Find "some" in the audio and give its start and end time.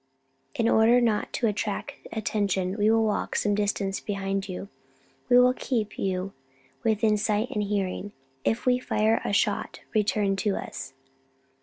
3.35-3.53